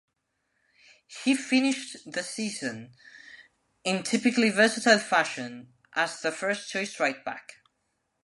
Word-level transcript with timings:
He 1.23 1.35
finished 1.35 2.11
the 2.11 2.23
season, 2.23 2.95
in 3.83 4.01
typically 4.01 4.49
versatile 4.49 4.97
fashion, 4.97 5.73
as 5.93 6.21
the 6.21 6.31
first 6.31 6.71
choice 6.71 6.99
right 6.99 7.23
back. 7.23 7.57